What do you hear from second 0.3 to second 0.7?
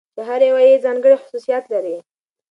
يوه